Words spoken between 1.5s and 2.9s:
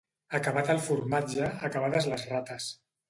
acabades les rates.